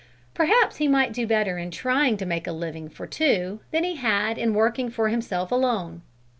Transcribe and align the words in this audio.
perhaps 0.33 0.77
he 0.77 0.87
might 0.87 1.13
do 1.13 1.27
better 1.27 1.59
in 1.59 1.69
trying 1.69 2.17
to 2.17 2.25
make 2.25 2.47
a 2.47 2.51
living 2.51 2.89
for 2.89 3.05
two 3.05 3.59
than 3.69 3.83
he 3.83 3.97
had 3.97 4.35
in 4.39 4.55
working 4.55 4.89
for 4.89 5.09
himself 5.09 5.51
alone. 5.51 6.01